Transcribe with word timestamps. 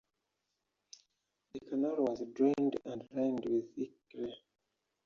The 1.53 1.59
canal 1.59 1.97
was 1.97 2.23
drained 2.33 2.79
and 2.85 3.07
lined 3.11 3.45
with 3.47 3.75
thick 3.75 3.91
clay. 4.11 4.33